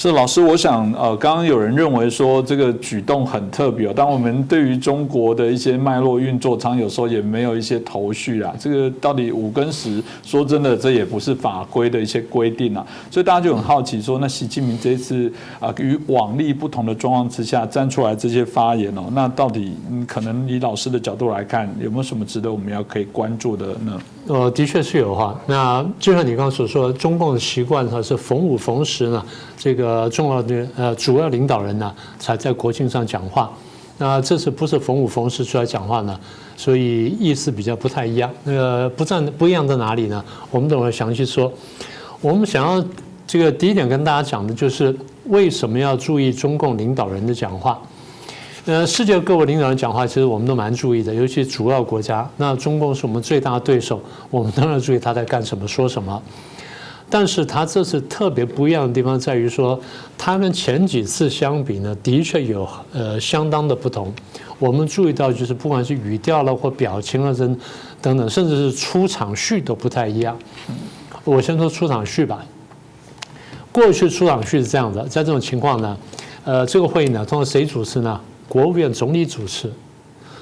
[0.00, 8.50] 是老师，我想呃，刚刚有人认为说这个举动很特别哦，但我们对于中国的一些脉络运作，常有时候也没有一些头绪啊。
[8.58, 12.82] 这个到底五跟十，说真的，这也不是法规的一些规定啊。
[13.10, 19.76] 所以大家就很好奇说，那习近平这一次啊，与往例不同的状况之下站出来这些发言哦，那到底
[20.08, 24.00] 可能以老师的角度来看，有没有什么值得我们要可以关注的呢？
[24.28, 25.38] 呃，的确是有哈。
[25.46, 29.22] 那就像你刚刚所说，中共的习惯哈是逢五逢十呢。
[29.62, 33.50] 这个呃重要的呃主要领导人呢，才在国庆上讲话。
[33.98, 36.18] 那这次不是逢五逢十出来讲话呢，
[36.56, 38.30] 所以意思比较不太一样。
[38.44, 40.24] 那个不占不一样在哪里呢？
[40.50, 41.52] 我们等会详细说。
[42.22, 42.82] 我们想要
[43.26, 47.78] 这个第一点跟大家讲的就是为什么要注意中共领导人的讲话。
[48.66, 52.28] 呃，世界各国领导人讲话，其实我们都蛮注意的，尤其主要国家。
[52.36, 54.00] 那中共是我们最大的对手，
[54.30, 56.22] 我们当然注意他在干什么、说什么。
[57.10, 59.78] 但是他这次特别不一样的地方在于说，
[60.16, 64.14] 他跟前几次相比呢，的确有呃相当的不同。
[64.60, 67.58] 我们注意到，就是不管是语调了或表情了等
[68.00, 70.38] 等等，甚至是出场序都不太一样。
[71.24, 72.44] 我先说出场序吧。
[73.72, 75.96] 过去出场序是这样的，在这种情况呢，
[76.44, 78.20] 呃，这个会议呢，通过谁主持呢？
[78.48, 79.72] 国务院总理主持，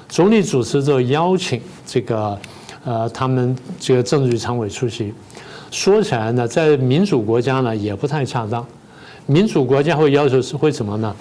[0.09, 2.39] 总理主持之后邀请这个
[2.85, 5.15] 呃他们这个政治局常委出席。
[5.71, 8.67] 说起来呢，在民主国家呢也不太恰当。
[9.27, 11.15] 民主国家会要求是会什么呢？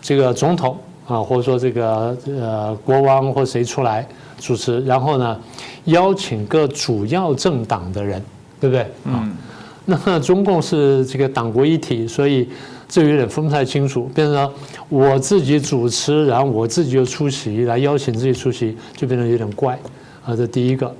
[0.00, 5.38] 这个总统啊，或者说这个呃国王或谁出来主持，然后呢
[5.84, 8.24] 邀请各主要政党的人，
[8.58, 8.86] 对不对？
[9.04, 9.36] 嗯。
[9.84, 12.48] 那中共是这个党国一体，所以
[12.88, 14.04] 这有点分不太清楚。
[14.14, 14.50] 变成了
[14.88, 19.78] 我自己主持，然后我自己又出席来邀请自己出席，就变得有点怪
[20.24, 20.34] 啊。
[20.34, 20.94] 这第一个。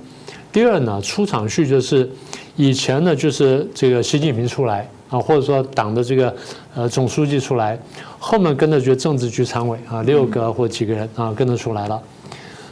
[0.51, 2.07] 第二呢，出场序就是。
[2.61, 6.31] 以前呢，就是这个习近平出来啊，或者说党的这个
[6.75, 7.75] 呃总书记出来，
[8.19, 11.99] 后面跟着就政治局常委啊，六个或几个人啊跟着出来了。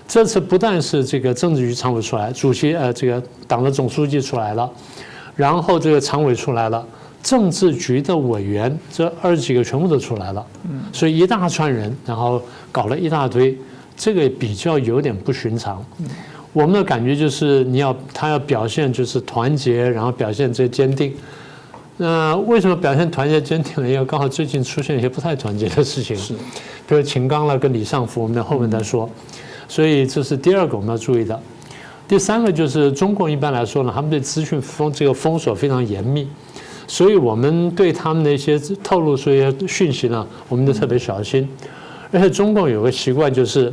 [0.08, 4.70] 这次不但是这个政治局常委出来，主席呃这个党的总书记出来了，
[5.36, 6.86] 然后这个常委出来了，
[7.24, 10.46] 政治局的委员这二十几个全部都出来了，
[10.94, 12.40] 所以一大串人，然后
[12.72, 13.58] 搞了一大堆，
[13.98, 15.84] 这个比较有点不寻常。
[16.52, 21.14] 我们的感觉就是，你要他要表现就是团结，然后表现这坚定。
[21.98, 23.88] 那为什么表现团结坚定呢？
[23.88, 26.34] 因为刚好最近出现一些不太团结的事情，是，
[26.88, 29.08] 比如秦刚了跟李尚福，我们在后面再说。
[29.68, 31.40] 所以这是第二个我们要注意的。
[32.08, 36.28] 第三个就是中共一般来说呢，他们对资讯封这个封锁非常严密，
[36.88, 41.48] 所以我们对他们的一些透露出一些讯息呢，我们都特别小心。
[42.12, 43.72] 而且中共有个习惯就是。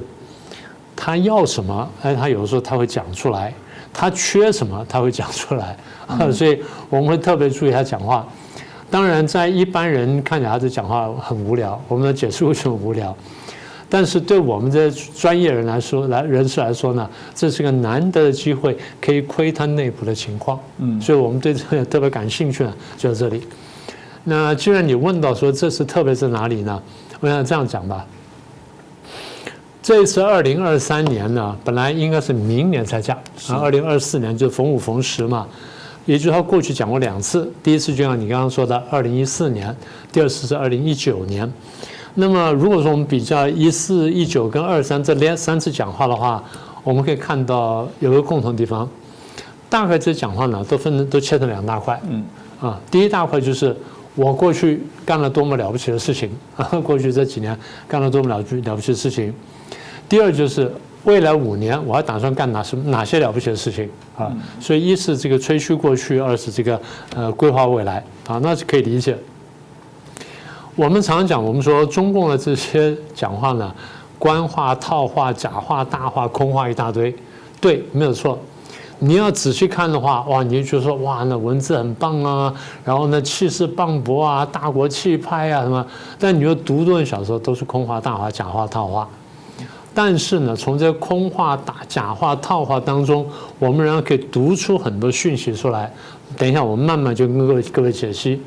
[0.97, 1.89] 他要什么？
[2.03, 3.53] 哎，他有的时候他会讲出来；
[3.93, 5.77] 他缺什么，他会讲出来。
[6.33, 6.59] 所以
[6.89, 8.27] 我们会特别注意他讲话。
[8.91, 11.81] 当然，在一般人看起来，他讲话很无聊。
[11.89, 13.15] 我们解释为什么无聊，
[13.89, 20.59] 但是对我们这专业人来说，来人士来说呢，这是个难得的机会，可以窥探内部的情况。
[20.78, 23.45] 嗯，所以我们对这个特别感兴趣呢，就在这里。
[24.23, 26.81] 那既然你问到说这是特别在哪里呢？
[27.21, 28.07] 我想这样讲吧。
[29.87, 33.17] 这一次二零二三年呢，本来应该是明年才讲，
[33.49, 35.47] 啊，二零二四年就逢五逢十嘛，
[36.07, 39.73] 也就是他过去讲过两次，第一次就像你刚刚说的二零一四年，
[40.11, 41.49] 第二次是二零一九年。
[42.15, 46.43] 那么如果说我们比较一四一九跟二三这连三次讲话的话，
[46.83, 48.89] 我们可以看到有个共同地方，
[49.71, 52.25] 大概这讲话呢都分都切成两大块，嗯，
[52.61, 53.77] 啊，第一大块就是
[54.16, 57.56] 我过去干了多么了不起的事情，啊， 过去这几年
[57.87, 59.32] 干了多么了不了不起的事情。
[60.09, 60.72] 第二就是
[61.04, 64.32] 未来五年我还打算干哪什哪些了不起的事情啊？
[64.59, 66.81] 所以一是这个吹嘘过去，二是这个
[67.15, 69.16] 呃规划未来啊，那是可以理解。
[70.75, 73.75] 我们常常讲，我们说中共的这些讲话呢，
[74.19, 77.15] 官话、套话、假话、大话、空话一大堆，
[77.60, 78.38] 对，没有错。
[78.99, 82.53] 你要仔细看的话，哇，你就说哇，那文字很棒啊，
[82.84, 85.87] 然后呢气势磅礴啊，大国气派啊什么。
[86.19, 89.09] 但你又读多小说都是空话、大话、假话、套话。
[89.95, 93.27] 但是呢，从这空话、打假话、套话当中，
[93.59, 95.93] 我们仍然可以读出很多讯息出来。
[96.37, 98.43] 等一下，我们慢慢就跟各位各位解析。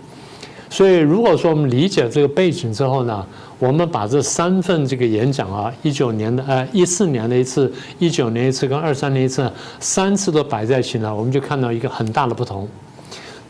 [0.70, 3.26] 所以，如果说我们理解这个背景之后呢，
[3.60, 12.68] 我们把这三份这个演讲啊，一九年的、呃一四年的一次、一九年一次跟二三年一次，三次都摆在一起呢，我们就看到一个很大的不同。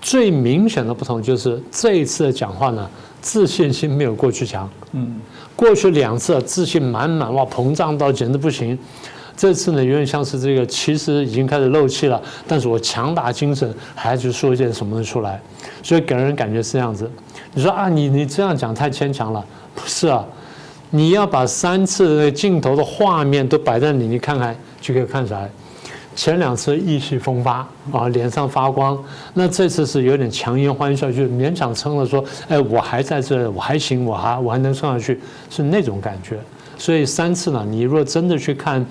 [0.01, 2.89] 最明显的不同就是这一次的讲话呢，
[3.21, 4.67] 自信心没有过去强。
[4.93, 5.19] 嗯。
[5.55, 8.77] 过去两次自信满满哇，膨胀到简直不行。
[9.35, 15.39] 这次呢，有点像是这个，其实已经开始漏气了，但是我强打精神，还是说一些什么出来，
[15.83, 17.09] 所以给人感觉是这样子。
[17.53, 20.25] 你说啊，你你这样讲太牵强了，不是啊？
[20.91, 25.49] 你要把三次镜头的画面都摆在你，你看看就可以看出来。
[26.15, 28.97] 前两次意气风发啊，脸上发光，
[29.33, 35.19] 那这次是有点强颜欢笑，就勉强撑了，说，哎，我还在这，我还行，我还我还能撑下去，
[35.49, 36.37] 是那种感觉。
[36.77, 38.85] 所以三次呢，你若真的去看。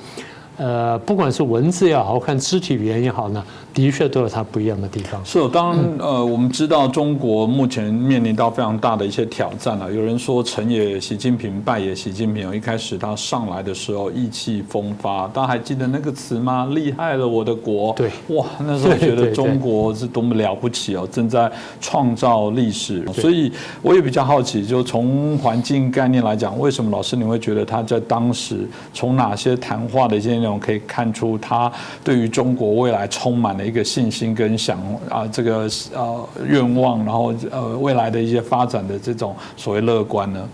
[0.58, 5.24] 呃，不管是文字也好看肢体语言也好呢，的确都有它不一样的地方。
[5.24, 9.90] 是，当然，呃，我们知道中国目前面临到非常大的一些挑战了。
[9.92, 12.54] 有人说成也习近平，败也习近平。
[12.54, 16.68] 一开始他上来的时候意气风发，大家还记得那个词吗？
[16.72, 17.92] 厉害了我的国！
[17.92, 21.48] 对，哇，那时候觉得中国是多么了不起哦，正在
[21.80, 23.06] 创造历史。
[23.12, 31.70] 所以我也比较好奇，就从环境概念来讲，为什么老师你会觉得他在当时从哪些谈话的一些内容可以看出他
[32.02, 40.48] 对于中国未来充满了一个信心跟想啊这个呃愿望，然后呃未来的一些发展的这种所谓乐观呢？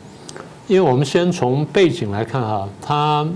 [0.67, 3.26] 因为我们先从背景来看哈，他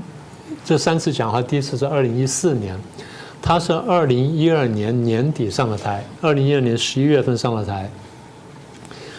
[0.64, 2.74] 这三次讲话，第一次是二零一四年，
[3.42, 7.88] 他是二零一二年年底上了台，二零一二年十一月份上了台，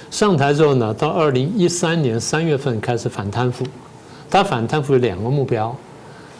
[0.09, 3.63] 上台之后呢，到二零一三年三月份开始反贪腐，
[4.27, 5.75] 他反贪腐有两个目标。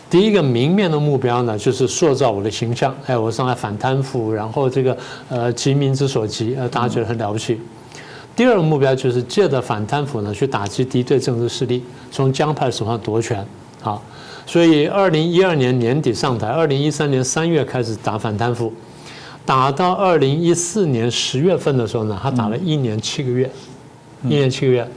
[0.10, 4.98] 第一个明面的目标呢，就是塑造我的形象，哎，我上来反贪腐，然后这个
[5.30, 7.60] 呃急民之所急，呃大家觉得很了不起。
[8.36, 13.46] 第二个目标就是借着反贪腐呢，去打击敌对政治势力，从江派手上夺权。
[13.82, 14.02] 好，
[14.48, 18.74] 所以二零一二年年底上台，二零一三年三月开始打反贪腐，
[19.46, 23.48] 打到二零一四年十月份的时候呢，他打了一年七个月，
[24.24, 24.88] 一年七个月，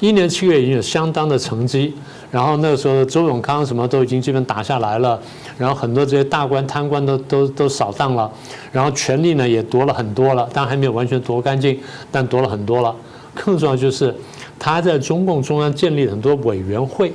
[0.00, 1.94] 一年七个月已经有相当的成绩。
[2.30, 5.20] 然后那个时候，周永康什么都已经基本打下来了，
[5.58, 8.30] 然后很多这些大官贪官都都都扫荡了，
[8.70, 11.78] 然后权力呢也夺了很多了，但还没有完全夺干净，
[12.10, 12.94] 但夺了很多了。
[13.34, 14.14] 更重要就是
[14.58, 17.12] 他在中共中央建立很多委员会，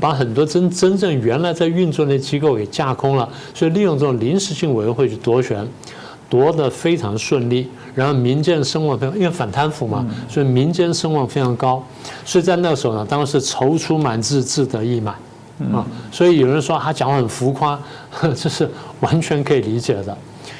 [0.00, 5.66] 把很多真真正原来在运作的机构给架空了，所以利用这种临时性委员会去夺权。
[6.28, 11.82] 夺得非常顺利，然后民间声望非常，因为反贪腐嘛，所以民间声望非常高。
[12.24, 15.14] 所以在那个时候呢，当时踌躇满志，志得意满
[15.72, 15.84] 啊。
[16.10, 17.78] 所以有人说他讲话很浮夸，
[18.34, 20.16] 这是完全可以理解的，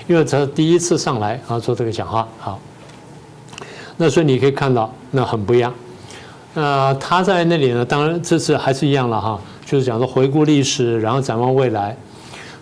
[0.06, 2.29] 因为这是第一次上来啊做这个讲话。
[2.38, 2.58] 好，
[3.96, 5.73] 那所以你可以看到，那很不一样。
[6.55, 11.96] 那他在那里呢，当然这次还是一样了哈，就是讲说回顾历史，然后展望未来。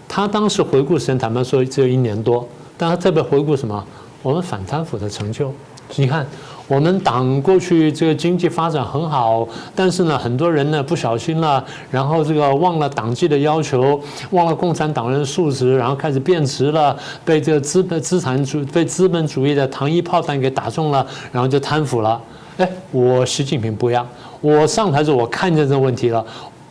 [0.06, 2.46] 他当时回顾时间，坦白说只有一年多。
[2.76, 3.84] 但他特别回顾什么？
[4.22, 5.52] 我们反贪腐的成就。
[5.96, 6.24] 你看，
[6.68, 14.00] 我们党过去这个经济发展很好，但是呢，很多人呢不小心了，然后这个忘了党纪的要求，
[14.30, 22.20] 忘了共产党人的素质，然后开始变质了，被这个资本资产主被资本主义的糖衣炮弹给打中了，然后就贪腐了。
[22.58, 24.06] 哎，我习近平不一样，
[24.40, 26.24] 我上台时我看见这问题了，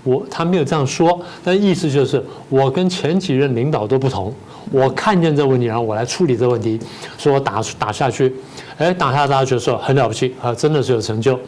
[0.05, 4.33] 我他没有这样说，但意思就是我跟前几任领导都不同。
[4.71, 6.79] 我看见这问题，然后我来处理这问题，
[7.17, 8.33] 说我打打下去，
[8.77, 11.39] 哎，打下大家觉得说很了不起啊，真的是有成就。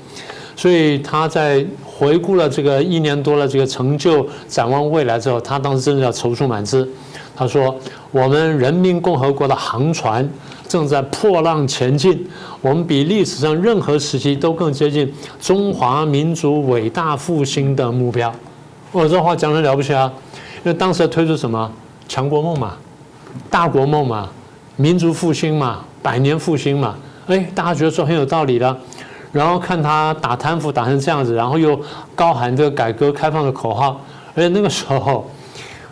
[0.56, 6.88] 所以他在回顾了这个一年多了这个成就，展望未来之后，他当时真的要踌躇满志。
[7.34, 7.76] 他说
[8.12, 10.30] ：“我们人民共和国的航船
[10.68, 12.28] 正在破浪前进，
[12.62, 18.32] 我们比历史上任何时期都更接近中华民族伟大复兴的目标。”
[18.92, 20.12] 我这话讲的了不起啊，
[20.64, 21.72] 因为当时推出什么
[22.08, 22.74] 强国梦嘛。
[23.50, 24.30] 大国梦嘛，
[24.76, 26.96] 民族复兴嘛，百年复兴嘛，
[27.28, 28.78] 哎，大家觉得说很有道理的。
[29.32, 31.80] 然后看他打贪腐打成这样子，然后又
[32.14, 33.98] 高喊这个改革开放的口号，
[34.36, 35.26] 而且那个时候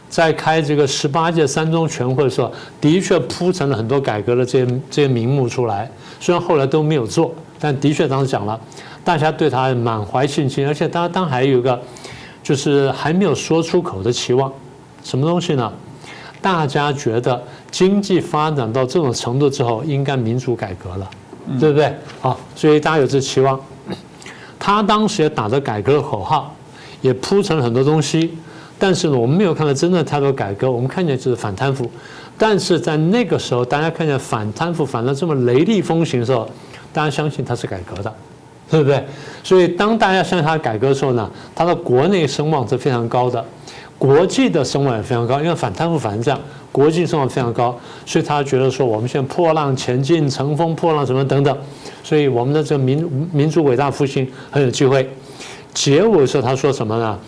[0.10, 5.89] 在开这个十八届三中全会的时候，的确铺成了很多改革的这些这些名目出来。
[6.19, 8.60] 虽然后来都没有做，但的确当时讲了，
[9.05, 11.79] 大家对他满怀信心，而且当当还有一个
[12.43, 14.51] 就是还没有说出口的期望，
[15.01, 15.72] 什么东西呢？
[16.41, 21.10] 大家觉得经济发展到这种程度之后，应该民主改革了，
[21.60, 21.93] 对不对？
[22.22, 23.60] 好，所以大家有这期望。
[24.58, 26.53] 他当时也打着改革的口号，
[27.01, 28.38] 也铺成了很多东西，
[28.77, 31.89] 但是呢，我们没有看到真的太多改革，我们看见就是反贪腐。
[32.38, 36.50] 但是在那个时候，大家看见反贪腐反的这么雷厉风行的时候，
[36.93, 38.13] 大家相信他是改革的，
[38.69, 39.03] 对不对？
[39.43, 43.43] 所以当大家相信他改革的时候呢，他的国内声望是非常高的。
[44.00, 46.39] 国际的声望也非常高，因为反贪腐反战，
[46.72, 51.56] 国际声望非常高，所以他觉得说我们现在破浪前进，乘风破浪什么等等，
[52.01, 55.08] 所以我们的这个民民族伟大复兴很有机会。
[55.74, 57.20] 结尾的时候他说什么呢？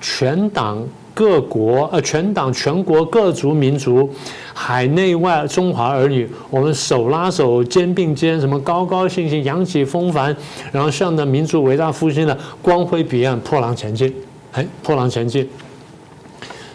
[0.00, 4.10] 全党各国呃全党全国各族民族，
[4.52, 10.36] 海内外中华儿女，我们手拉手肩并肩，什么高高兴兴扬起风帆，
[10.72, 14.12] 然后向着民族伟大复兴的光辉彼岸破浪前进，
[14.52, 15.48] 哎，破浪前进。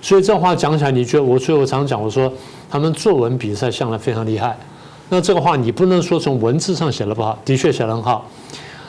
[0.02, 2.32] 所以这话讲起来，你觉得我所以我常讲，我说
[2.70, 4.58] 他们作文比赛向来非常厉害。
[5.10, 8.26] 那这个话你不能说从文字上写的不好，的确写得很好。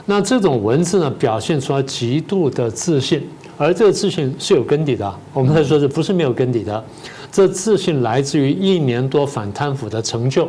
[0.07, 3.29] 那这种文字呢，表现出来极度的自信，
[3.59, 5.15] 而这个自信是有根底的。
[5.33, 6.83] 我们在说，是不是没有根底的，
[7.31, 10.49] 这自信来自于一年多反贪腐的成就。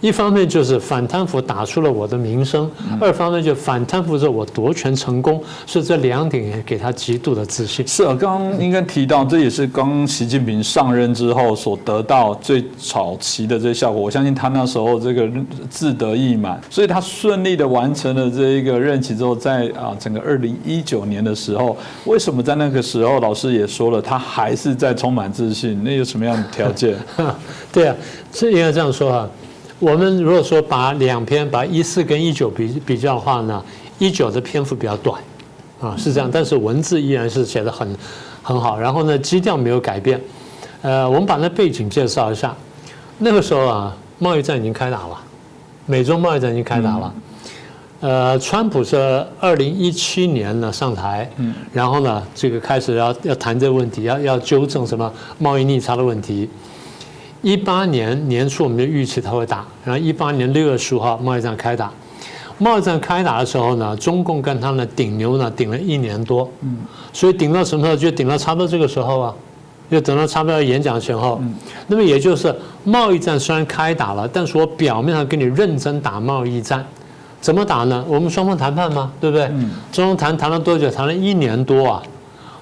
[0.00, 7.86] 一方面就是反贪腐打出了我的名声，二方面就反贪腐之后我夺权成功，所以这两点也给他极度的自信。
[7.86, 14.00] 是啊，刚刚应该提到，这也是刚习近平上任之后所得到最早期的这些效果。
[14.00, 15.28] 我相信他那时候这个
[15.68, 21.76] 自得意满，所以他顺利的完成了这一个任期之后，在啊整个二零一九年的时候，
[22.06, 25.84] 为什么在那个时候老师也说了，他还是在充满自信？
[25.84, 26.96] 那有什么样的条件？
[27.70, 27.94] 对啊，
[28.32, 29.28] 这应该这样说哈。
[29.80, 33.64] 我们如果说把两篇把一四跟一九比比较的话呢，
[33.98, 35.18] 一九的篇幅比较短，
[35.80, 37.96] 啊是这样，但是文字依然是写的很
[38.42, 40.20] 很好，然后呢基调没有改变，
[40.82, 42.54] 呃，我们把那背景介绍一下，
[43.16, 45.18] 那个时候啊贸易战已经开打了，
[45.86, 47.14] 美中贸易战已经开打了，
[48.00, 56.50] 呃，川普是二零一七年呢上台，嗯，然后呢这个开始要要谈这个问题，要要纠正什么贸易逆差的问题。
[57.42, 61.90] 一八年年初，我们就预期他会打，然后一八年六月十五号贸易战开打。
[62.58, 66.76] 贸易战开打的时候呢，中共跟他呢顶牛呢顶了一年多，嗯，
[67.12, 67.96] 所以顶到什么时候？
[67.96, 69.34] 就顶到差不多这个时候啊，
[69.90, 71.40] 就等到差不多演讲前后。
[71.86, 72.54] 那么也就是
[72.84, 76.84] 贸易战虽然开打了，但是我表面上跟你认真打贸易战，
[77.40, 78.04] 怎么打呢？
[78.06, 79.50] 我们双方谈判嘛，对不对？
[79.90, 80.90] 双方谈谈了多久？
[80.90, 82.02] 谈了一年多啊。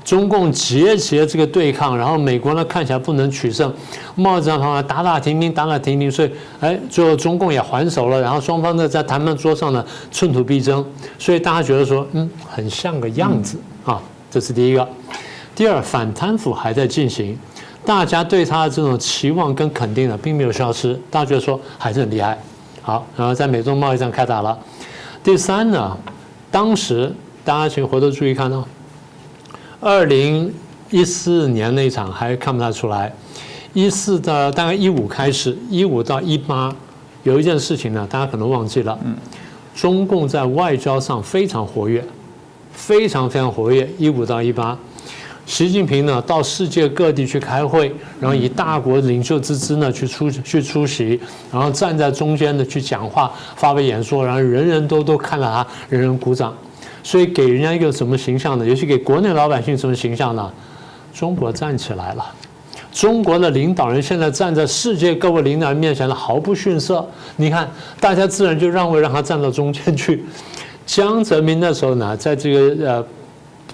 [0.05, 3.73] 中共节节这个对抗，然后美国呢看起来不能取胜，
[4.15, 10.85] 贸易战方面打打停停，打打停停，所以哎，最后中共也还手了，然后双方呢在谈判桌上呢寸土必争，
[11.19, 14.01] 所以大家觉得说，嗯，很像个样子啊，
[14.31, 14.89] 这是第一个。
[15.55, 17.39] 第二，反贪腐还在进行，
[17.85, 22.39] 大家对他的这种期望跟肯定呢并没有消失，大家觉得说还是很厉害。
[22.81, 24.57] 好，然后在美中贸易战开打了。
[25.23, 25.95] 第三呢，
[26.51, 27.13] 当时
[27.45, 28.65] 大家请回头注意看哦。
[29.81, 30.53] 二零
[30.91, 33.13] 一四年那场还看不太出来，
[33.73, 36.75] 一四到大概一五开始，一五到一八
[37.23, 38.99] 有一件事情呢，大家可能忘记了。
[39.05, 39.15] 嗯，
[39.77, 42.05] 中共在外交上非常活跃，
[42.73, 43.89] 非常非常活跃。
[43.99, 44.77] 一五到一八，
[45.47, 51.21] 习近平呢到世界各地去开会，然后以大国领袖之姿呢去出去出席，
[51.53, 56.53] 然后站在中间的去讲话、发表演说，然后人人都都看到他，人人鼓掌。
[57.03, 58.67] 所以给人家一个什么形象呢？
[58.67, 60.51] 尤其给国内老百姓什么形象呢？
[61.15, 62.25] 中国站起来了，
[62.93, 67.05] 中国的领导人现在站在世界各国领导人面前呢，毫不逊色。
[67.37, 70.25] 你看，大家自然就让位，让他站到中间去。
[70.87, 73.05] 江泽民那时候呢，在这个呃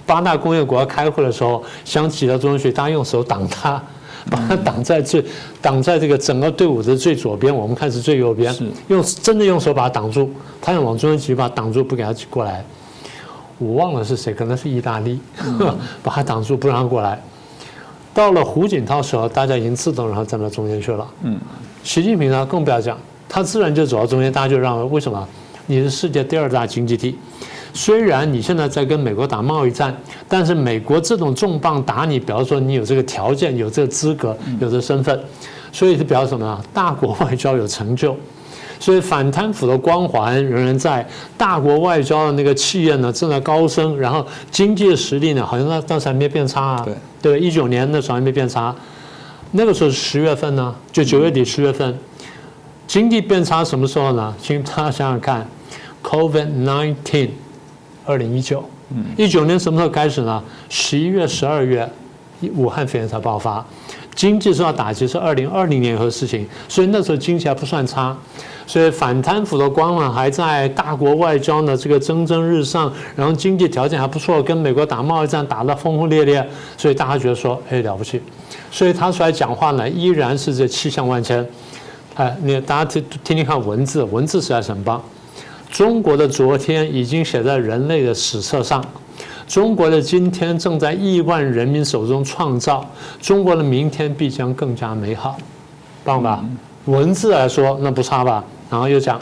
[0.05, 3.81] 八大工业国开会的时候，想挤到中间去，大家用手挡他，
[4.29, 5.23] 把他挡在最
[5.61, 8.53] 挡在这个整个队伍的最左边，我们看是最右边，
[8.87, 12.65] 用真的用手把他挡住，他想往中间挤，把他挡住，不给他挤过来。
[13.57, 15.19] 我忘了是谁，可能是意大利，
[16.03, 17.21] 把他挡住不让过来。
[18.13, 21.07] 到了胡锦涛时候，大家已经自动然后站到中间去了。
[21.23, 21.39] 嗯，
[21.83, 22.97] 习近平呢更不要讲，
[23.27, 24.83] 他自然就走到中间，大家就让位。
[24.85, 25.27] 为什么？
[25.67, 27.17] 你是世界第二大经济体，
[27.73, 29.95] 虽然你现在在跟美国打贸易战，
[30.27, 35.19] 但是美国这种重磅打你，比方说你有这个条件、有这个资格、有这身份，
[35.71, 36.61] 所以是表示什么呢？
[36.71, 38.15] 大国外交有成就。
[38.79, 46.95] 所以反贪腐的光环仍然在，大国外交的那个气焰呢正在高升，然后经济的实力呢好像那当时还没变差啊，对。
[47.21, 48.75] 对，一九年的时候还没变差，
[49.53, 51.97] 那个时候是十月份呢，就九月底十月份，
[52.85, 54.31] 经济变差什么时候呢？
[54.39, 55.47] 请大家想想看
[56.03, 57.29] ，Covid nineteen，
[58.05, 58.63] 二零一九，
[59.17, 60.43] 一九年什么时候开始呢？
[60.69, 61.89] 十一月、十二月，
[62.53, 63.65] 武汉肺炎才爆发，
[64.15, 68.15] 经济受到打击是二零二零年以后的事情，所以那时候经济还不算差。
[68.67, 76.43] 所以反贪腐的光芒还在，大国外交呢这个蒸蒸日上，然后经济条件还不错，跟美国打贸易战打得轰轰烈烈，
[76.75, 78.19] 所以大家觉得说，哎了不起，
[78.71, 81.47] 所以他出来讲话呢，依然是这气象万千，
[82.15, 84.99] 哎，你大家听听听看文字，文字实在是很棒。
[85.69, 88.83] 中国的昨天已经写在人类的史册上，
[89.47, 92.85] 中国的今天正在亿万人民手中创造，
[93.21, 95.37] 中国的明天必将更加美好，
[96.03, 96.43] 棒吧？
[96.85, 98.43] 文字来说那不差吧？
[98.69, 99.19] 然后又讲，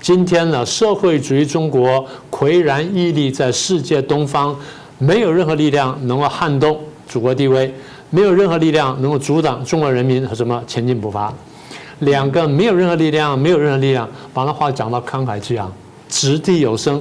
[0.00, 4.56] 今天呢，社会主义中国岿然屹立在世界东方，
[4.98, 7.72] 没有任何力量能够撼动祖国地位，
[8.10, 11.32] 没有任何力量能够阻挡中国人民和什么前进步伐。
[12.00, 15.70] 两个没有任何力量，没有任何力量，把那话讲到慷慨激昂，
[16.08, 17.00] 掷地有声。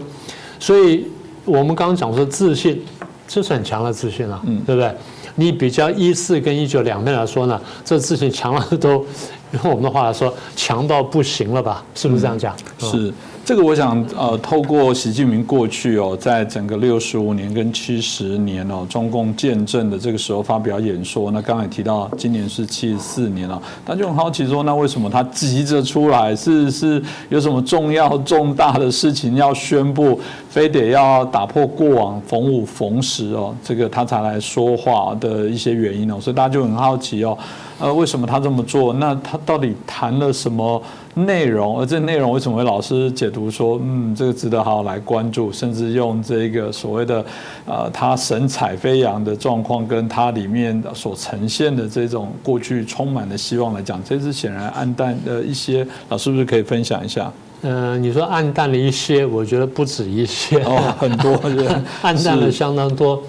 [0.59, 1.07] 所以
[1.45, 2.83] 我们刚刚讲说自信，
[3.27, 4.93] 这是很强的自信啊，对不对？
[5.35, 9.05] 你比较一四跟一九两面来说呢，这自信强了都，
[9.51, 11.83] 用我们的话来说，强到不行了吧？
[11.95, 12.55] 是不是这样讲？
[12.79, 13.13] 是。
[13.51, 26.33] 这个我想，呃，透过习近平过去哦，在整个六十五年跟七十年哦，中共见证的这个时候发表演说，那刚才提到今年是七十四年了，他就很好奇说，那为什么他急着出来？
[26.33, 30.17] 是是 有什么重要重大的事情要宣布，
[30.49, 37.37] 非得要打破过往逢五逢十哦，这个他才来说话的一些原因哦，所以大家就很好奇哦。
[37.81, 38.93] 呃，为什么他这么做？
[38.93, 40.81] 那他到底谈了什么
[41.15, 41.79] 内容？
[41.79, 47.25] 而这内容为什么会老师解读说，嗯，这个值得好好来关注，甚至用这个所谓的
[47.65, 57.31] 呃，他神采飞扬的状况，跟他里面所呈现的这种过去充满的希望来讲，这次显然暗淡的一些，老师是不是可以分享一下？
[57.63, 61.33] 嗯，你说暗淡了一些，我觉得不止一些，哦，很多，
[62.03, 63.21] 暗淡了相当多。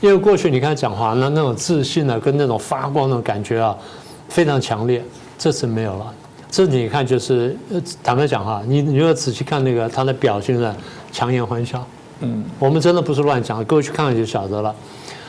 [0.00, 3.76] 因为过去你看讲话呢，那种自信呢，跟那种发光的感觉啊，
[4.28, 5.02] 非常强烈。
[5.38, 6.12] 这次没有了。
[6.50, 7.56] 这你看就是，
[8.02, 10.74] 坦白讲哈，你你如果仔细看那个他的表情呢，
[11.12, 11.86] 强颜欢笑。
[12.20, 14.74] 嗯，我们真的不是乱讲，各位去看看就晓得了。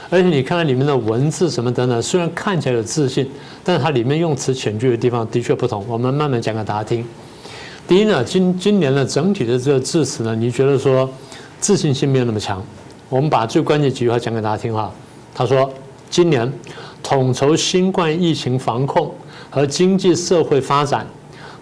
[0.10, 3.30] 而且你看看里面的文字什么等等，虽然看起来有自信，
[3.64, 5.86] 但是它里面用词遣句的地方的确不同。
[5.88, 7.06] 我们慢慢讲给大家听。
[7.86, 11.10] 第一呢，今今年的整体的这个致辞呢，你觉得说
[11.60, 12.64] 自信心没有那么强？
[13.10, 14.92] 我们把最关键几句话讲给大家听哈。
[15.34, 15.72] 他说
[16.10, 16.52] ：“今年
[17.02, 19.14] 统筹新冠疫情防控
[19.50, 21.08] 和经济社会发展，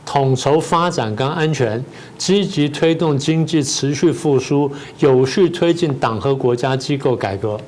[0.06, 1.84] 统筹发展跟安全，
[2.18, 7.60] 积极推动经济持续复苏，有序推进党和国家机构改革。”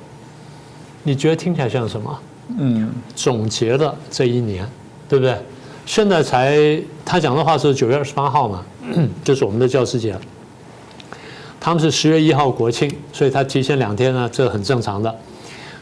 [1.03, 2.19] 你觉得听起来像什么？
[2.57, 4.67] 嗯，总结了这一年，
[5.07, 5.38] 对不对？
[5.86, 8.65] 现在才他讲的话是九月二十八号嘛，
[9.24, 10.17] 就是我们的教师节。
[11.67, 15.13] 他们是十月一号国庆，所以他提前两天呢，这很正常的。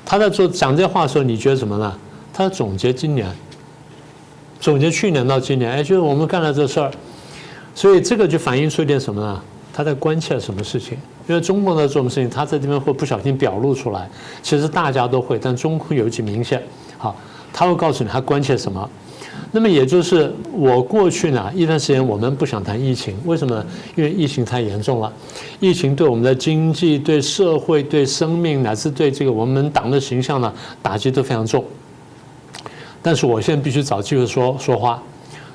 [0.04, 1.96] 他在做讲这话的时候，你觉得什么呢？
[2.34, 3.30] 他总结今年，
[4.60, 6.90] 总结去年到今年，哎，就是我们干了这事儿，
[7.76, 9.40] 所以这个就反映出一点什么呢？
[9.72, 10.98] 他在关切什么事情？
[11.28, 14.10] 因为中共在做什么事情，他在这边会不小心表露出来。
[14.42, 16.64] 其实大家都会，但中共尤其明显。
[16.98, 17.16] 好，
[17.54, 18.90] 他会告诉你他关切什么。
[19.56, 23.66] 那么也就是我过去呢一段时间，我们不想谈疫情，为什么呢？
[23.96, 25.10] 因为疫情太严重了，
[25.62, 31.64] 疫情对我们的经济、对社会、对生命，乃至对这个我们党的形象呢，打击都非常重。
[33.02, 35.02] 但是我现在必须找机会说说话，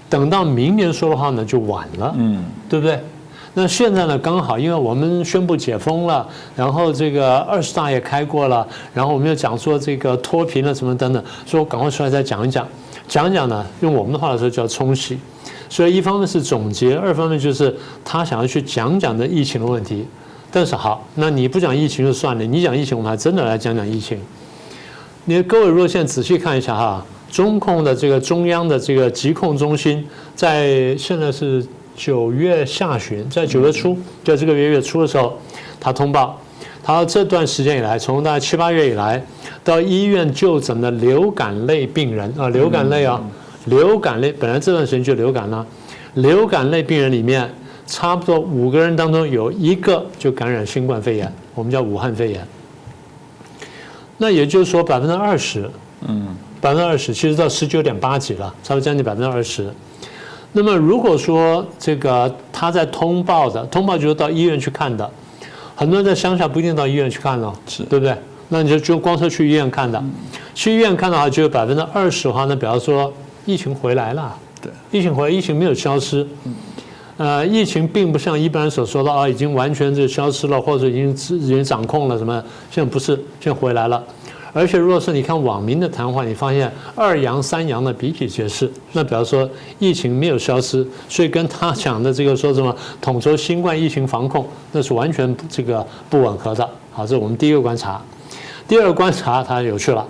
[0.09, 2.99] 等到明年说的话呢，就晚了，嗯，对不对？
[3.53, 12.67] 那现在呢，刚好因为我们宣布解封了，然后这个二十大也开过了，然后我们又讲说这个脱贫了什么等等，说我赶快出来再讲一讲。
[13.11, 15.19] 讲讲呢，用我们的话来说叫冲洗，
[15.69, 20.07] 所以一方面是总结，二方面就是他想要去讲讲的疫情的问题。
[20.53, 24.17] 但是好，那你不讲疫情就算了，你讲疫情，我们还真的来讲讲疫情。
[25.25, 35.37] 你各位如果现在仔细看一下哈，中控的这个中央的这个疾控中心，在现在是九月下旬，在九月初，就这个月月初的时候，
[35.81, 36.39] 他通报。
[36.83, 39.23] 他这段时间以来，从大概七八月以来，
[39.63, 43.21] 到医院就诊的流感类病人啊，流感类啊，
[43.67, 45.67] 流感类本来这段时间就流感了，
[46.15, 47.49] 流感类病人里面，
[47.87, 52.47] 差不多五个人当中有一个就感染新冠肺炎，我们叫武汉肺炎。
[54.17, 55.71] 那也就是说百分之二十，
[56.07, 59.71] 嗯，百分之二十，其实到十九点八几了，差不多将近百分之二十。
[60.53, 65.09] 那么如果说这个他在通报的，通报就是到医院去看的。
[65.77, 68.15] 很多人在乡下不一定到医院去看了，是对不对？
[68.51, 70.03] 那你就就光说去医院看的，
[70.55, 73.13] 去医院看的话，就有百分之二十的话，那比方说
[73.47, 76.27] 疫情回来了，对，疫情回来，疫情没有消失，
[77.17, 82.43] 呃，疫情并不像一般人所说的啊，已经完全就消失了，或者已经已经掌控了什么？
[82.71, 84.03] 现在不是，现在回来了。
[84.53, 88.69] 而且，如果是你看网民的谈话，你发现二阳三阳的比比皆是。
[88.91, 96.69] 那比方说，疫情没有消失，所以跟他讲的这个说什么统筹新冠疫情防控，那是完全这个不吻合的。
[96.91, 98.03] 好，这是我们第一个观察。
[98.71, 100.07] 第二观察，它有趣了。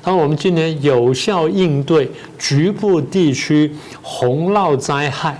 [0.00, 5.36] 他说，我们今年有效应对局部地区洪涝灾害，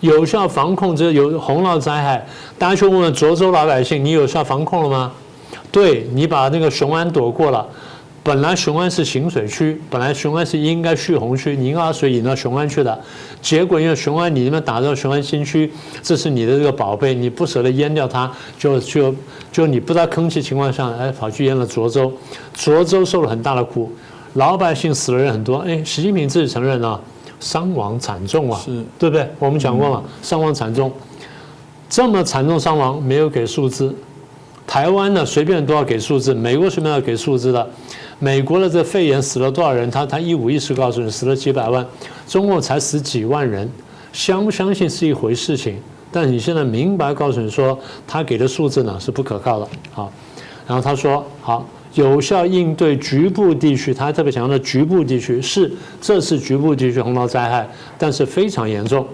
[0.00, 2.26] 有效防控这有洪涝灾害。
[2.58, 5.12] 大家去问问涿州老百姓，你有效防控了吗？
[5.70, 7.68] 对你把那个雄安躲过了，
[8.22, 13.00] 本来雄安是行水区，本来雄安是应该蓄洪区，你应该把水引到雄安去的。
[13.40, 19.14] 结果因为雄安你那边打造雄安新区，这是你的这个宝贝，你不舍得淹掉它，就就
[19.50, 22.12] 就你不知道吭气情况下，哎，跑去淹了涿州，
[22.54, 23.90] 涿州受了很大的苦，
[24.34, 25.56] 老百姓死了人很多。
[25.60, 27.00] 哎，习近平自己承认了，
[27.40, 29.26] 伤亡惨重啊，是对不对？
[29.38, 30.92] 我们讲过嘛，伤亡惨重，
[31.88, 33.94] 这么惨重伤亡没有给数字，
[34.66, 37.70] 台湾呢随便都要给数字，美国随便要给数字的。
[38.22, 39.90] 美国的这肺炎死了多少人？
[39.90, 41.84] 他他一五一十告诉你死了几百万，
[42.28, 43.66] 中国才死几万人，
[44.12, 45.78] 相不相信是一回事情。
[46.12, 49.66] 但你现在明白告诉你说，他给的数字呢是不可靠的。
[49.90, 50.12] 好，
[50.66, 59.06] 然后他说好，有效应对局部地区，他特别强调局部地区是这是局部地区洪涝灾害，但是非常严重，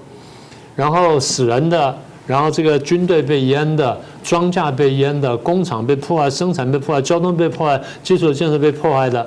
[0.75, 1.97] 然后死人的。
[2.27, 9.25] 然后这个军队被淹的，庄稼被淹的，工厂被破坏，生产被破坏，交通被破坏，基础建设被破坏的，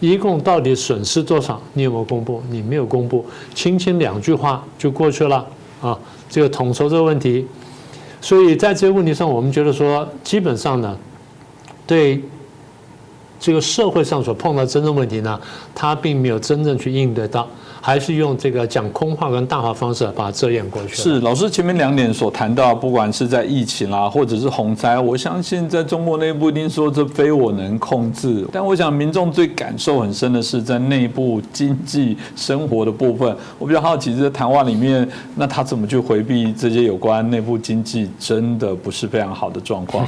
[0.00, 1.60] 一共到底损失多少？
[1.72, 2.42] 你有没有公布？
[2.50, 5.46] 你没有公布，轻轻两句话就过去了
[5.80, 5.98] 啊！
[6.28, 7.46] 这个统筹这个问题，
[8.20, 10.94] 所以在这个问题上，我们觉得说，基本上呢，
[11.86, 12.22] 对
[13.40, 15.40] 这个社会上所碰到真正问题呢，
[15.74, 17.48] 他并没有真正去应对到。
[17.84, 20.94] 还是用这个讲空话跟大话方式把它遮掩过去。
[20.94, 28.46] 是老师前面两点所谈到，不管是在疫情啦，或者是洪灾，我相信在中国内部一定说这非我能控制。
[28.52, 33.36] 但我想民众最感受很深的是在内部经济生活的部分。
[33.58, 40.06] 我比较好奇，在谈话里面，那他怎么去回避这些有关内部经济真的不是非常好的状况？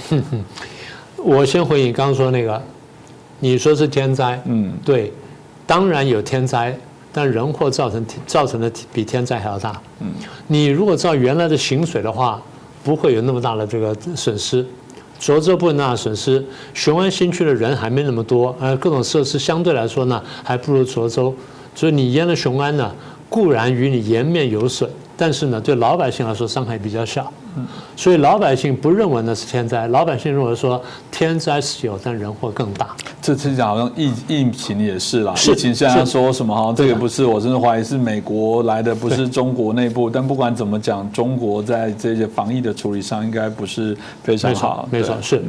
[1.17, 2.63] 我先回应刚刚说那个，
[3.41, 5.13] 你说是天灾，嗯，对，
[5.67, 6.73] 当然有天灾。
[7.15, 9.81] 但人祸造成造成的比天灾还要大。
[10.01, 10.09] 嗯，
[10.49, 12.43] 你如果照原来的行水的话，
[12.83, 14.67] 不会有那么大的这个损失。
[15.21, 21.33] 涿州不会那损失，雄安新区的人还没那么多，呃，各种设施相对来说呢，还不如涿州。
[21.75, 22.93] 所以你淹了雄安呢，
[23.29, 24.91] 固然与你颜面有损。
[25.17, 27.33] 但是呢，对老百姓来说伤害比较小，
[27.97, 30.81] 所以老百姓不认为那是天灾，老百姓认为说
[31.13, 32.89] 天灾是有，但人祸更大。
[33.23, 40.11] 这次讲好像疫疫情也是啦，疫情现在说什么哈，这个不是，我真的怀疑是美国来的，不是中国内部。
[40.11, 44.89] 但不管怎么讲，中国在这些防疫的处理上应该不是非常好。
[44.91, 45.41] 没错，是。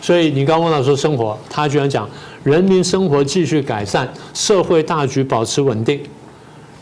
[0.00, 2.08] 所以你刚问到说生活，他居然讲
[2.42, 6.00] 人民生活继续改善，社会大局保持稳定，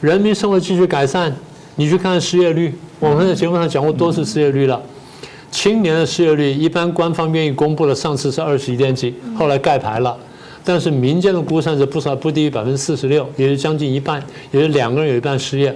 [0.01, 1.35] 人民生活继续改善。
[1.79, 4.83] 你去看失业率，我们在节目上讲过多次失业率了。
[5.49, 10.17] 青年的失业率，一般官方愿意公布的，上次是二十一点几，后来盖牌了。
[10.65, 15.73] 但是民间的估算是不少，不低于百分之四十六，也就将近一半，也就两个人有一半失业。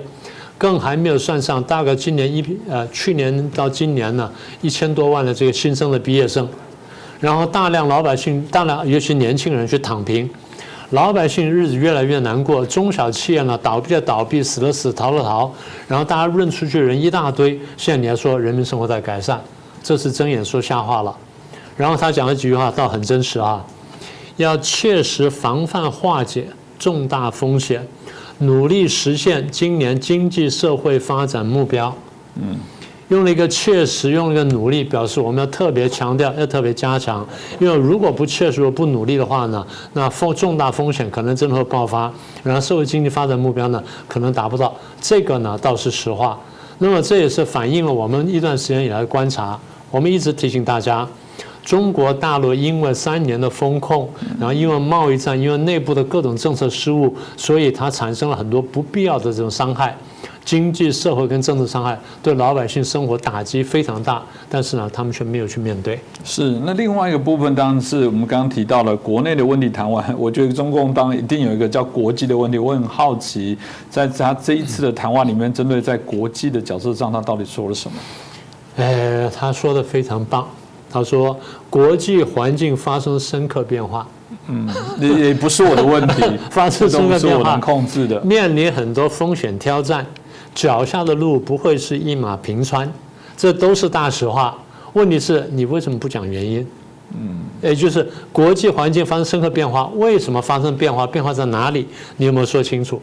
[0.59, 6.49] 更还没有算上大概今年一呃去年到今年呢一千多万的这个新生的毕业生，
[7.21, 10.29] 然后大量老百姓，大量尤其年轻人去躺平。
[10.93, 15.51] 老百姓日子越来越难过，中小企业呢倒闭的倒闭，死了死，逃了逃，
[15.89, 17.59] 然后大家认出去人一大堆。
[17.79, 19.41] 现在你还说人民生活在改善，
[19.83, 21.17] 这是睁眼说瞎话了。
[21.79, 23.65] 然后他讲了几句话，倒很真实啊，
[24.37, 26.47] 要切实防范化解
[26.79, 27.89] 重大风险，
[28.39, 31.95] 努力实现今年经济社会发展目标。
[32.35, 32.59] 嗯。
[33.13, 37.27] 用了一个确实，用了一个努力，表示我们要特别强调，要特别加强。
[37.61, 42.11] 因为如果不切实、不努力的话呢，那风重大风险可能真的会爆发，
[42.43, 44.75] 然后社会经济发展目标呢可能达不到。
[44.99, 46.41] 这个呢倒是实话。
[46.79, 49.61] 那么这也是反映了我们一段时间以来观察。
[49.91, 51.07] 我们一直提醒大家，
[51.63, 54.09] 中国大陆因为三年的风控，
[54.41, 59.95] 然后因为贸易战，因为内部的各种政策失误，所以它产生了很多不必要的这种伤害。
[60.45, 65.99] 经济社会跟政治伤害对老百姓生活打击非常大，但是呢，他们却没有去面对。
[66.25, 72.59] 是那另外一个部分，当然是我们刚刚提到了国内的问题谈完， 我觉得中共当然一定有一个叫国际的问题。
[72.59, 73.57] 我很好奇，
[73.89, 77.97] 在他这一次的谈话里面，针对在国际的角色上，他到底说了什么？
[78.77, 80.47] 呃，他说的非常棒。
[80.91, 81.35] 他说，
[81.71, 84.07] 国际环境发生深刻变化。
[84.53, 84.69] 嗯，
[85.01, 90.07] 也也不是我的问题，发生深刻变化，控制的，面临很多风险挑战。
[90.55, 92.93] 脚下的路不会是一马平川，
[93.37, 94.55] 这都是大实话。
[94.93, 96.67] 问题是你为什么不讲原因？
[97.15, 101.07] 嗯，也就是国际环境发生深刻变化，为什么发生变化？
[101.07, 101.89] 变化在哪里？
[102.19, 103.01] 你有没有说清楚？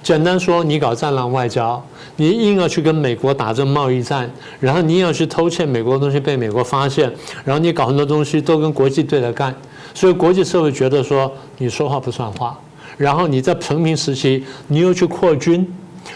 [0.00, 1.84] 简单说，你搞战狼外交，
[2.16, 7.12] 你硬要去跟美国打这贸易战，然后你也要去偷窃美国的东西被美国发现，
[7.44, 9.54] 然后你搞很多东西都跟国际对着干，
[9.98, 12.56] 所以国际社会觉得说你说话不算话。
[12.96, 15.66] 然后你在成平时期，你又去扩军。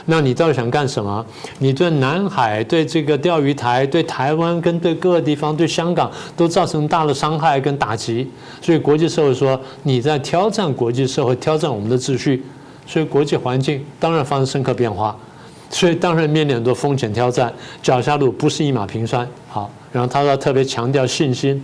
[0.04, 1.26] 那你到底想干什么？
[1.58, 12.40] 你对南海、对这个钓鱼台、对台湾跟对各个地方、对香港都造成大的伤害跟打击，所以国际社会说你在挑战国际社会，挑战我们的秩序，
[12.86, 15.16] 所以国际环境当然发生深刻变化，
[15.70, 19.28] 所以当然面临很多风险挑战，脚下路不是一马平川。
[19.48, 21.60] 好，然后他要特别强调信心，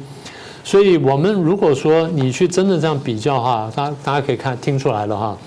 [0.65, 5.39] 所以我们如果说你去真的这样比较的话，大大家可以看听出来了哈。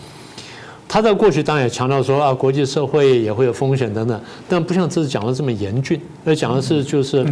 [0.88, 7.26] 他在过去当然也强调说啊，国际社会也会有风险等等，但不像这次讲的这么严峻，而讲的是就是，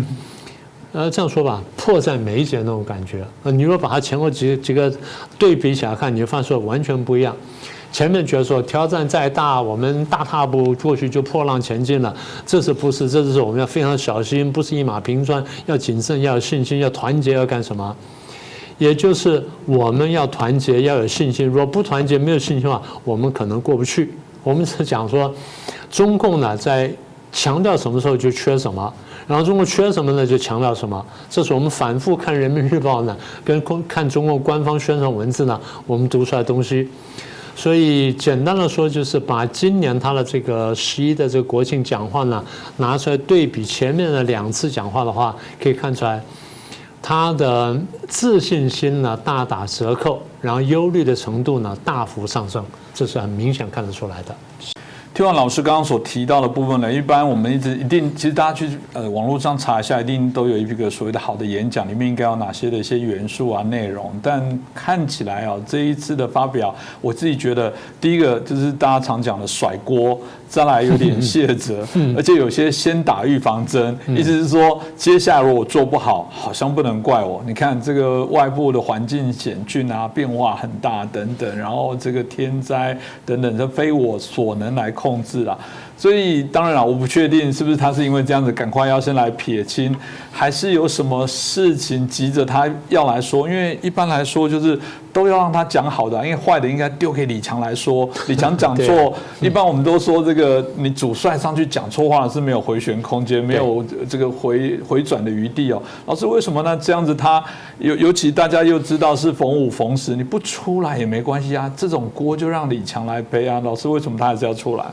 [0.94, 3.26] 呃，这样说吧，迫在眉睫那种感觉。
[3.44, 4.90] 呃，你如果把它前后几几个
[5.38, 7.36] 对比起来看，你会发现完全不一样。
[7.92, 13.10] 前面觉得说挑战再大，我们大踏步过去就破浪前进了，这是不是？
[13.10, 17.96] 这就是我们要非常小心，不是一马平川，要谨慎，要有信心，要团结，要干什么？
[18.78, 21.46] 也就是我们要团结，要有信心。
[21.46, 24.14] 如果不团结，没有信心的话，我们可能过不去。
[24.44, 25.34] 我们是讲说，
[25.92, 26.90] 中共呢在
[27.32, 28.94] 强调什么时候就缺什么，
[29.28, 31.06] 然后中国缺什么呢就强调什么。
[31.30, 36.88] 这是我们反复看人民日报呢，跟看中共官方宣传文字呢，我们读出来的东西。
[37.60, 42.42] 所以简单的说，就是把今年他的这个十一的这个国庆讲话呢
[42.78, 46.24] 拿出来对比前面的两次讲话的话，可以看出来。
[47.02, 54.34] 他的自信心呢大打折扣，然后忧虑的程度呢大幅上升，这是很明显看得出来的。
[55.20, 64.14] 希望老师刚刚所提到的部分呢，一般我们一直一定，其实大家去呃网络上查一下，一定都有一个所谓的好的演讲里面应该有哪些的一些元素啊内容。
[64.24, 64.42] 但
[64.74, 70.18] 看起来啊，这一次的发表，我自己觉得第一个就是大家常讲的甩锅。
[70.50, 71.86] 再来有点卸责，
[72.18, 77.42] 而且有些先打预防针，意思是说，接下来如果我做不好，好像不能怪我。
[77.46, 85.56] 你看这个外部的环境险峻啊，变化很大等等，然后这个天灾等等，这非我所能来控制啊。
[86.00, 89.94] 所以当然了，我不确定是不是他是因为这样子赶快要先来撇清，
[90.32, 93.46] 还是有什么事情急着他要来说。
[93.50, 94.80] 因为一般来说就是
[95.12, 98.10] 都要让他讲好的，因为坏的应该丢给李强来说。
[98.28, 105.84] 李强讲错，一般我们都说这个你主帅上去讲错话是没有回旋空间，没有这个回回转的余地哦。
[106.06, 106.78] 老师为什么呢？
[106.78, 107.44] 这样子他
[107.80, 113.60] 尤尤其大家又知道是逢五逢十，你不出来也没关系啊，这种锅就让李强来背啊。
[113.66, 114.86] 老师为什么他还是要出来？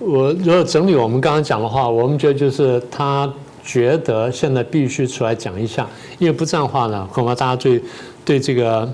[0.00, 3.30] 我如果整理我们刚刚讲的话，我们觉得就是他
[3.62, 5.86] 觉得现在必须出来讲一下，
[6.18, 7.82] 因为不这样的话呢，恐怕大家对
[8.24, 8.90] 对这个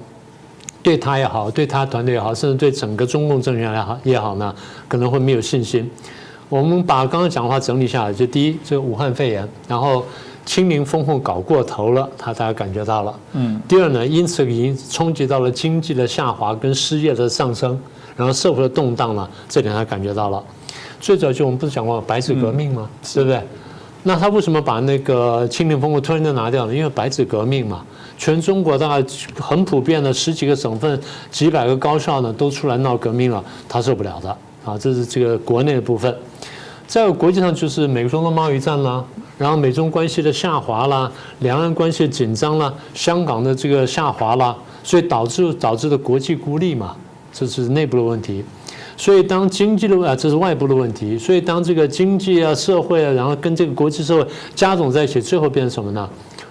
[0.82, 4.52] 对他也好，对他团队也好，甚至对整个中共政权也好也好呢，
[4.88, 5.88] 可能会没有信心。
[6.48, 10.04] 我们把刚刚讲的话整理下来，就第一，这武汉肺炎，然后
[10.44, 13.14] 清零风控搞过头了，他大家感觉到了。
[13.34, 13.60] 嗯。
[13.68, 17.80] 第二呢，因此已经冲击到了经济的下滑跟失业的上升，
[18.16, 20.42] 然后社会的动荡了，这点他感觉到了。
[21.00, 22.88] 最早就我们不是讲过白纸革命吗？
[23.14, 23.40] 对不对？
[24.02, 26.72] 那他为什么把那个清零封控突然就拿掉了？
[26.74, 27.84] 因为白纸革命嘛，
[28.16, 29.04] 全中国大概
[29.40, 34.30] 很普遍的十几个省份、几百个高校呢，都出来闹革命了，他受不了的
[34.64, 34.78] 啊！
[34.78, 36.16] 这是这个国内的部分。
[36.86, 39.04] 在国际上就是美中的贸易战啦，
[39.38, 46.94] 然后美中关系的下滑啦，两岸关系紧张啦，香港的这个下滑啦，所以导致导致的国际孤立嘛，
[47.32, 48.44] 这是内部的问题。
[48.96, 51.18] 所以，当经济的啊，这是外部的问题。
[51.18, 56.08] 所以，当这个经济啊、社会啊，然后跟这个国际社会加总在一起，最后变成什么呢？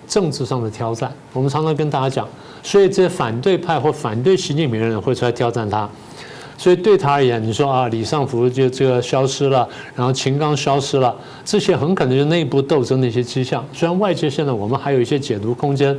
[0.07, 1.11] 政治上的挑战。
[1.33, 2.27] 我们常常跟大家讲，
[2.61, 5.89] 所以这些反对派或反对习近平的人会出来挑战他。
[6.57, 11.13] 所以对他而言，你说啊，李尚福就这个消失了，然后秦刚消失了，
[11.43, 13.63] 这些很可能就是内部斗争的一些迹象。
[13.73, 15.95] 虽然外界现在我们还有一些解读空间，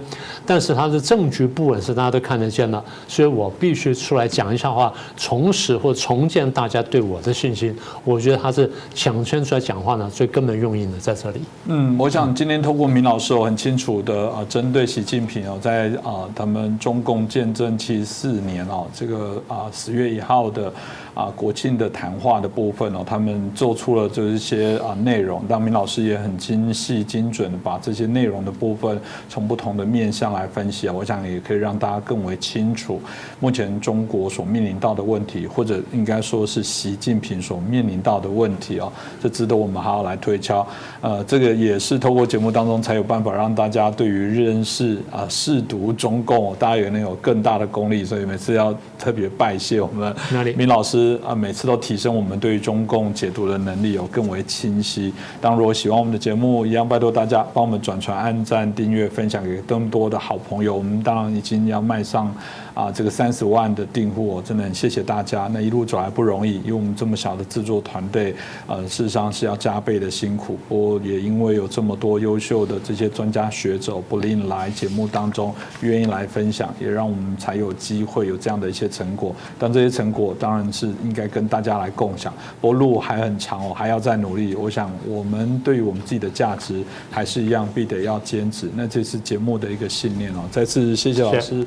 [0.46, 2.82] 但是他的政局不稳是大家都看得见的。
[3.06, 7.76] 所以我必须出来讲一下话，重拾或重建大家对我的信心。
[8.02, 11.40] 我觉得他是抢先出来讲话呢，最根本用意呢在这里。
[11.66, 20.45] 嗯，我想今天通过明老师，我很清楚的啊，针对习近平哦，在啊他们中共建政七四年哦，这个啊十月一号。
[20.50, 20.72] 的
[21.16, 33.00] 啊，国庆的谈话的部分哦，他们做出了这一些啊内容，当明老师也很精细精准的把这些内容的部分从不同的面向来分析啊，我想也可以让大家更为清楚
[33.40, 40.66] 目前中国所面临到的问题，或者应该说是习近平所面临到的问题哦，这值得我们好好来推敲。
[41.00, 50.14] 呃，这个也是透过节目当中才有办法让大家对于认识啊试读中共，大家也能有更大的功力，所以每次要特别拜谢我们。
[50.56, 55.12] 明老师啊，每次都提升我们对于中共解读的能力有更为清晰。
[55.40, 60.74] 当如果喜欢我们的节目，一样拜托大家帮我们转传、按赞、订阅、分享给更多的好朋友。
[60.76, 62.34] 我们当然已经要迈上
[62.76, 65.48] 啊这个三十万的订户，真的很谢谢大家。
[65.50, 68.34] 那一路走来不容易，因为我们这么小的制作团队，
[68.66, 70.58] 呃，事实上是要加倍的辛苦。
[70.68, 79.34] 不过也因为有这么多优秀的这些专家学者不吝来节目当中愿意来分享，也让我们才有机会有这样的一些成果。
[79.58, 82.30] 但这些成果当然是应该跟大家来共享。
[82.60, 84.54] 不过路还很长哦，还要再努力。
[84.54, 88.68] 我想我们对于我们自己的价值还是一样，必得要坚持。
[88.74, 90.42] 那这是节目的一个信念哦。
[90.50, 91.66] 再次谢谢老师，